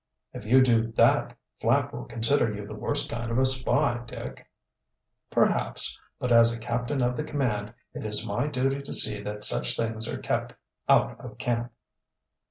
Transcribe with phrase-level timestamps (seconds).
[0.33, 4.49] "If you do that, Flapp will consider you the worst kind of a spy, Dick."
[5.29, 9.43] "Perhaps, but as a captain of the command it is my duty to see that
[9.43, 10.53] such things are kept
[10.89, 11.71] out of camp."